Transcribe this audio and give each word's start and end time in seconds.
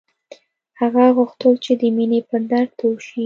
هغه 0.79 1.03
غوښتل 1.17 1.53
چې 1.63 1.71
د 1.81 1.81
مینې 1.95 2.19
پر 2.29 2.41
درد 2.51 2.69
پوه 2.79 2.99
شي 3.07 3.19